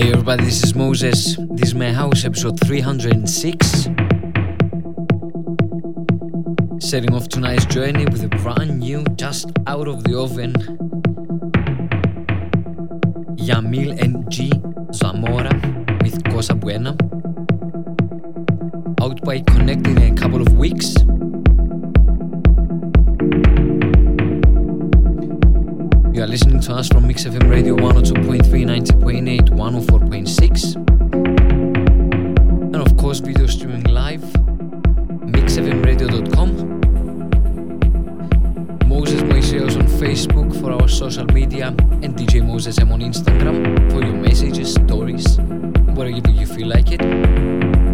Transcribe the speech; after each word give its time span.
Hey 0.00 0.12
everybody, 0.12 0.44
this 0.44 0.64
is 0.64 0.74
Moses. 0.74 1.36
This 1.50 1.68
is 1.68 1.74
my 1.74 1.92
house, 1.92 2.24
episode 2.24 2.58
306. 2.60 3.82
Setting 6.78 7.12
off 7.12 7.28
tonight's 7.28 7.66
journey 7.66 8.06
with 8.06 8.24
a 8.24 8.28
brand 8.42 8.78
new, 8.78 9.04
just 9.16 9.52
out 9.66 9.88
of 9.88 10.02
the 10.04 10.18
oven, 10.18 10.54
Yamil 13.36 14.02
N.G. 14.02 14.50
Zamora 14.94 15.52
with 16.02 16.24
Cosa 16.32 16.54
Buena. 16.54 16.96
Out 19.02 19.20
by 19.22 19.40
connecting 19.40 20.00
in 20.00 20.14
a 20.14 20.16
couple 20.16 20.40
of 20.40 20.54
weeks. 20.54 20.94
Listening 26.30 26.60
to 26.60 26.72
us 26.72 26.86
from 26.86 27.08
Mix 27.08 27.24
FM 27.24 27.50
Radio 27.50 27.74
102.3, 27.74 28.64
90.8, 28.64 29.50
104.6. 29.50 30.76
And 32.72 32.76
of 32.76 32.96
course, 32.96 33.18
video 33.18 33.48
streaming 33.48 33.82
live, 33.82 34.20
mixfmradio.com. 35.34 36.78
Moses 38.88 39.22
Moiseos 39.22 39.76
on 39.76 39.88
Facebook 39.88 40.54
for 40.60 40.70
our 40.70 40.86
social 40.88 41.24
media, 41.24 41.74
and 42.00 42.14
DJ 42.14 42.46
Moses 42.46 42.78
M 42.78 42.92
on 42.92 43.00
Instagram 43.00 43.90
for 43.90 44.00
your 44.00 44.14
messages, 44.14 44.74
stories, 44.74 45.36
whatever 45.96 46.30
you 46.30 46.46
feel 46.46 46.68
like 46.68 46.92
it. 46.92 47.89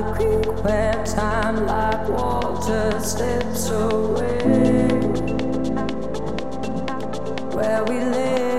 the 0.00 0.12
creek 0.12 0.64
where 0.64 1.04
time 1.04 1.66
like 1.66 2.08
water 2.08 2.98
slips 3.00 3.68
away. 3.68 4.88
Where 7.54 7.84
we 7.84 8.00
live. 8.00 8.49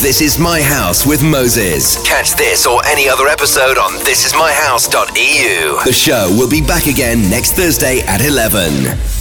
This 0.00 0.20
Is 0.20 0.38
My 0.38 0.62
House 0.62 1.04
with 1.04 1.24
Moses. 1.24 2.00
Catch 2.06 2.36
this 2.36 2.66
or 2.66 2.80
any 2.86 3.08
other 3.08 3.26
episode 3.26 3.78
on 3.78 3.94
thisismyhouse.eu. 3.98 5.84
The 5.84 5.92
show 5.92 6.32
will 6.38 6.48
be 6.48 6.60
back 6.60 6.86
again 6.86 7.28
next 7.28 7.54
Thursday 7.54 8.02
at 8.02 8.20
11. 8.20 9.17